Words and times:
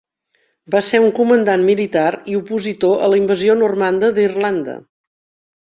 Va 0.75 0.79
ser 0.87 1.01
un 1.07 1.11
comandant 1.19 1.65
militar 1.67 2.07
i 2.33 2.39
opositor 2.39 3.05
a 3.09 3.11
la 3.15 3.21
invasió 3.23 3.59
normanda 3.63 4.11
d'Irlanda. 4.17 4.81